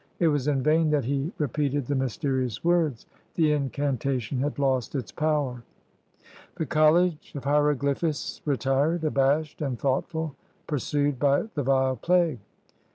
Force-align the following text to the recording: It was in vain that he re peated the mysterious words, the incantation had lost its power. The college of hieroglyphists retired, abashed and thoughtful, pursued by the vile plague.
It 0.17 0.29
was 0.29 0.47
in 0.47 0.63
vain 0.63 0.89
that 0.89 1.05
he 1.05 1.31
re 1.37 1.45
peated 1.47 1.85
the 1.85 1.93
mysterious 1.93 2.63
words, 2.63 3.05
the 3.35 3.51
incantation 3.51 4.39
had 4.39 4.57
lost 4.57 4.95
its 4.95 5.11
power. 5.11 5.61
The 6.55 6.65
college 6.65 7.31
of 7.35 7.43
hieroglyphists 7.43 8.41
retired, 8.43 9.03
abashed 9.03 9.61
and 9.61 9.77
thoughtful, 9.77 10.35
pursued 10.65 11.19
by 11.19 11.43
the 11.53 11.61
vile 11.61 11.97
plague. 11.97 12.39